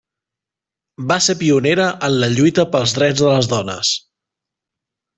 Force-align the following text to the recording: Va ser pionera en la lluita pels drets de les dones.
Va 1.11 1.17
ser 1.25 1.35
pionera 1.43 1.87
en 2.09 2.17
la 2.25 2.31
lluita 2.39 2.67
pels 2.75 2.99
drets 2.99 3.25
de 3.27 3.31
les 3.37 3.55
dones. 3.55 3.97